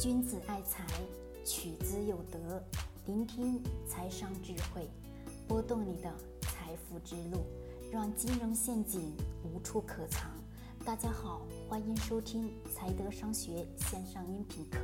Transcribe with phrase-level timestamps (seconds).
[0.00, 0.84] 君子爱财，
[1.44, 2.60] 取之有德。
[3.06, 4.90] 聆听财商智慧，
[5.46, 7.44] 拨动你的财富之路，
[7.92, 10.32] 让金融陷阱无处可藏。
[10.84, 14.78] 大家好，欢迎收听财德商学线上音频课。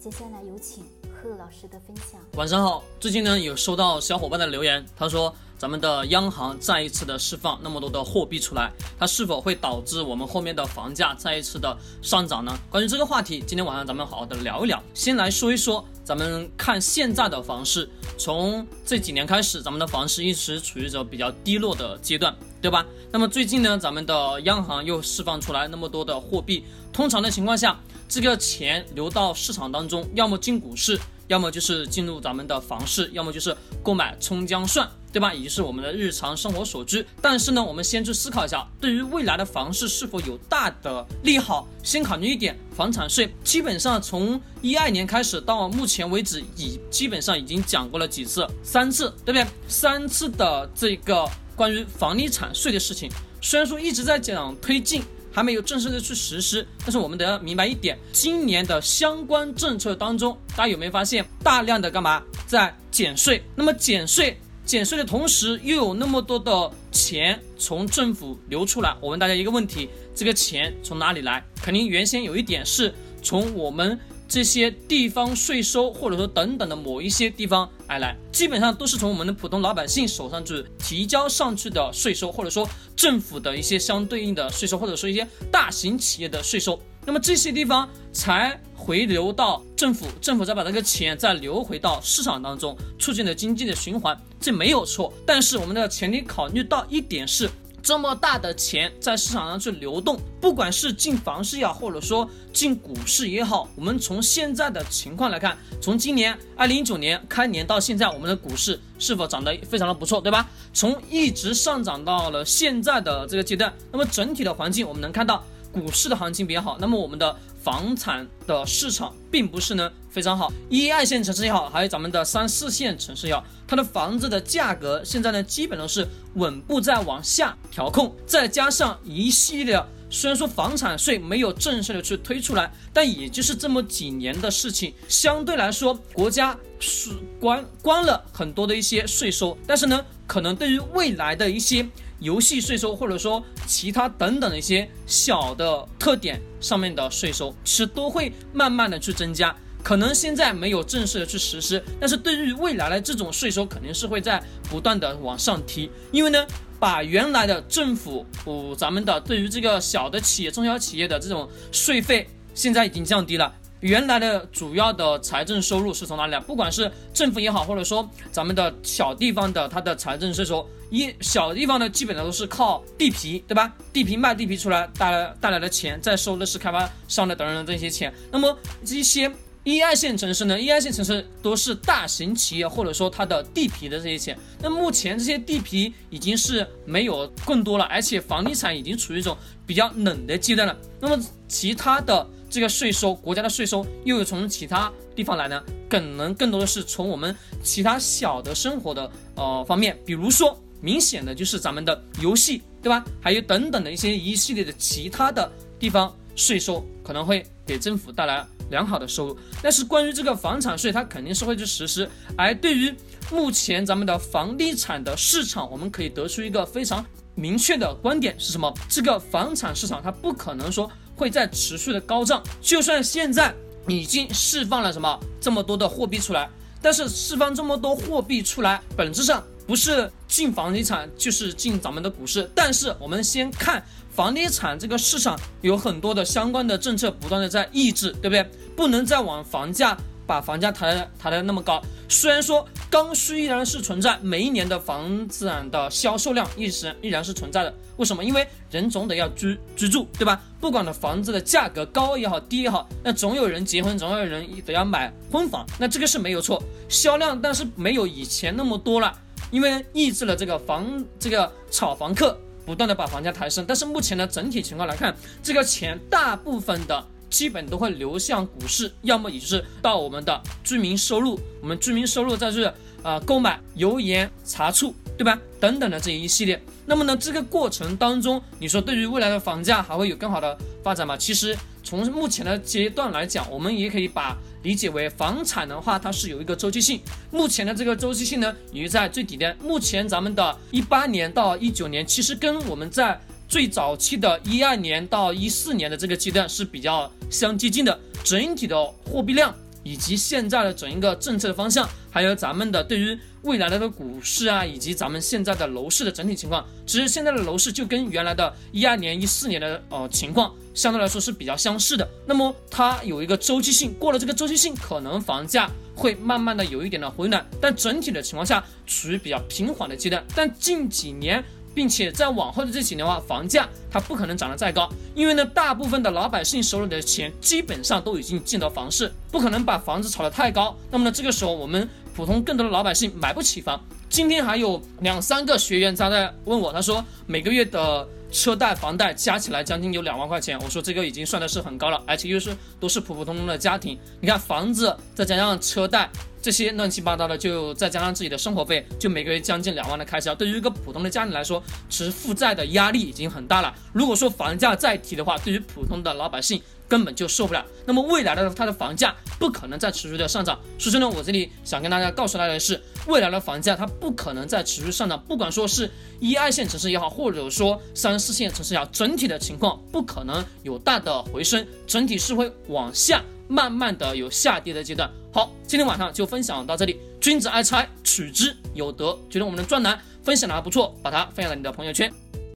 [0.00, 0.82] 接下来有请
[1.12, 2.18] 贺老师的分享。
[2.32, 12.58] 晚上好，最近呢有收到小伙伴的留言，他说咱们的央行再一次的释放那么多的货币出来，它是否会导致我们后面的房价再一次的上涨呢？
[12.70, 14.82] 关于这个话题，今天晚上咱们好好的聊一聊。
[14.94, 17.86] 先来说一说，咱们看现在的房市，
[18.16, 22.86] 从这几年开始，咱们的房市一直处于着比较低落的阶段，对吧？
[23.12, 27.78] 那么最近呢，咱们的央行又释放出来那么多的货币，通常的情况下。
[28.10, 35.32] 这个钱流到市场当中，要么进股市，要么就是进入咱们的房市，要么就是购买葱姜蒜，对吧？
[35.32, 37.06] 也就是我们的日常生活所需。
[37.22, 41.68] 但是呢，我们先去思考一下，对于未来的房市是否有大的利好？
[41.84, 49.46] 先考虑一点，房产税基本上从一二年开始到目前为止，已基本上已经讲过了几次，三次，对不对？
[49.68, 51.24] 三次的这个
[51.54, 53.08] 关于房地产税的事情，
[53.40, 55.00] 虽然说一直在讲推进。
[55.32, 63.42] 还没有正式的去实施，但是我们得要明白一点，今年的相关政策当中，大家有没有发现大量的干嘛在减税？
[63.54, 71.44] 那么减税，减税的同时又有那么多的钱从政府流出来，我问大家一个问题：这个钱从哪里来？
[71.62, 73.98] 肯定原先有一点是从我们。
[74.30, 86.80] 这些地方税收，或者说等等的某一些地方而来，基本上都是从我们的普通老百姓手上去提交上去的税收，或者说政府的一些相对应的税收，或者说一些大型企业的税收。
[87.04, 95.12] 那么这些地方才回流到政府，政府再把这个钱再流回到市场当中，促进了经济的循环，这没有错。
[95.26, 97.50] 但是我们的前提考虑到一点是。
[97.82, 110.48] 这么大的钱在市场上去流动，不管是进房市也好，或者说进股市也好，我们从现在的情况来看，从今年二零一九年开年到现在，我们的股市是否涨得非常的不错，对吧？
[110.72, 115.44] 从一直上涨到了现在的这个阶段，那么整体的环境我们能看到。
[115.72, 120.52] 股市的行情比较好，那么我们的房产的市场并不是呢非常好。
[120.68, 128.14] 一二线城市也好，还有咱们的三四线城市也好，它的房子的价格现在呢基本都是稳步在往下调控。
[128.26, 129.80] 再加上一系列，
[130.10, 137.10] 虽然说房产税没有正式的去推出来，但也就是这么几年的事情，相对来说国家是
[137.40, 141.86] 关关了很多的一些税收，但是呢，可能对于未来的一些。
[142.20, 149.54] 游戏税收，或者说其他等等的一些小的特点上面的税收，其实都会慢慢的去增加。
[149.82, 155.90] 可能现在没有正式的去实施，但是对于未来的这种税收，肯定是会在不断的往上提。
[156.12, 156.46] 因为呢，
[156.78, 163.50] 把原来的政府，哦，咱们的对于这个小的企业、中小企业的这种税费，现在已经降低了。
[163.80, 166.40] 原来的主要的财政收入是从哪里来？
[166.40, 173.72] 不管是政府也好，或者说咱们的小地方的它的财政税收，一小地方呢，基本上都是靠地皮，对吧？
[173.92, 178.12] 地皮卖地皮出来带来带来的钱，再收的是开发商的等等这些钱。
[178.30, 179.30] 那么这些
[179.62, 180.60] 一二线城市呢？
[180.60, 184.36] 一二线城市都是大型企业，或者说它的地皮的这些钱。
[184.60, 189.36] 那目前这些地皮已经是没有更多了，而且房地产已经处于一种
[189.66, 190.76] 比较冷的阶段了。
[191.00, 192.26] 那么其他的。
[192.52, 195.62] 这个税收，国家的税收又有从其他地方来呢？
[195.88, 197.32] 可能更多的是从我们
[197.62, 203.04] 其他小的生活的呃方面，比如说明显的就是咱们的游戏，对吧？
[203.20, 209.38] 还有等等的一些一系列的其他的地方税收，可能会给政府带来良好的收入。
[209.62, 212.08] 但是关于这个房产税，它肯定是会去实施。
[212.36, 212.94] 而对于
[213.30, 217.04] 目前咱们的房地产的市场，我们可以得出一个非常
[217.34, 218.72] 明确的观点是什么？
[218.88, 220.90] 这个房产市场它不可能说。
[221.16, 223.54] 会在持续的高涨，就算现在
[223.86, 226.48] 已经释放了什么这么多的货币出来，
[226.80, 232.50] 但是释放这么多货币出来，本质上不是进房地产就是进咱们的股市。
[232.54, 238.44] 但是我们先看房地产这个市场有很多的相关的政策不断的在抑制，对不对？
[238.76, 239.96] 不能再往房价。
[240.26, 247.74] 把房价抬抬得那么高，虽然说刚需依然是存在，每一年的房子的销售量一直依然是存在的。
[247.96, 248.22] 为什么？
[248.22, 250.40] 因为人总得要居居住，对吧？
[250.60, 256.62] 不管的房子的价格高也好，低也好，那总有人结婚，总有人得要买婚房，那这个是没有错。
[256.88, 259.12] 销量但是没有以前那么多了，
[259.50, 263.64] 因为抑制了这个房这个炒房客不断的把房价抬升。
[263.66, 267.04] 但是目前的整体情况来看，这个钱大部分的。
[267.30, 272.74] 基本都会流向股市，要么也就是到我们的居民收入，我们居民收入再是
[273.04, 275.38] 呃购买油盐茶醋，对吧？
[275.60, 276.60] 等等的这一系列。
[276.86, 281.16] 那么呢，这个过程当中，你说对于未来的房价还会有更好的发展吗？
[281.16, 287.00] 其实从目前的阶段来讲，我们也可以把理解为房产的话，它是有一个周期性。
[287.30, 289.56] 目前的这个周期性呢，也在最底端。
[289.62, 293.18] 目前咱们的一八年到一九年，其实跟我们在
[293.48, 297.98] 最早期的一二年到一四年的这个阶段是比较相接近的。
[298.22, 312.08] 整体的货币量以及现在的整一个政策的方向，还有咱们的对于未来的的股市啊，以及咱们现在的楼市的整体情况，其实现在的楼市就跟原来的一二年、一四年的呃情况相对来说是比较相似的。
[312.26, 320.24] 那么它有一个周期性，过了这个周期性，可能房价会慢慢的有一点的回暖，但整体的情况下处于比较平缓的阶段。
[320.34, 321.42] 但近几年。
[321.74, 330.76] 并且在往后的这几年的话，房价它不可能涨得再高，因为呢，大部分的老百姓手里的钱基本上都已经进到房市，不可能把房子炒得太高。
[330.90, 333.80] 那么呢，这个时候我们普通更多的老百姓买不起房。
[334.08, 340.58] 今天还有两三个学员在在问我，他说每个月的车贷、房贷加起来将近有两万块钱。
[340.60, 343.96] 我说这个已经算的是很高了，而且又是都是普普通通的家庭。
[344.20, 346.10] 你看房子再加上车贷。
[346.42, 350.34] 这些乱七八糟的，就再加上自己的生活费，就每个月将近两万的开销。
[350.34, 353.74] 对于一个普通的家庭来说，其实负债的压力已经很大了。
[353.92, 357.64] 如果说房价再提的话，对于普通的老百姓根本就受不了。
[357.84, 360.58] 那么未来的它的房价不可能再持续的上涨。
[360.78, 365.22] 所以呢，我这里想跟大家告诉大家的是，未来的房价它不可能再持续上涨。
[365.28, 365.90] 不管说是
[366.20, 373.22] 一二线城市也好，或者说三四线城市也好，整体的情况不可能有大的回升，整体是会往下。
[373.50, 375.10] 慢慢的有下跌的阶段。
[375.32, 377.00] 好，今天晚上就分享到这里。
[377.20, 379.18] 君子爱财，取之有德。
[379.28, 382.10] 觉得我们的专栏分享的还不错，把它分享到你的朋友圈。